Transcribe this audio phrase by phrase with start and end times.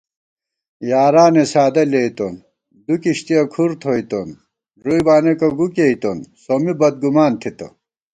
[0.89, 2.33] یارانےسادہ لېئیتون
[2.85, 4.27] دُو کِشتِیَہ کھُر تھوئیتوں
[4.81, 7.67] ݫُوئی بانېکہ گُو کېئیتون سومی بدگُمان تھِتہ